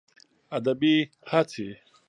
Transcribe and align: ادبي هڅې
ادبي 0.57 0.95
هڅې 1.31 1.69